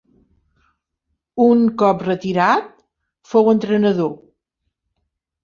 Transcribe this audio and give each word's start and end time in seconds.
Un 1.45 1.61
cop 1.81 2.01
retirat 2.07 2.73
fou 3.35 3.53
entrenador. 3.53 4.13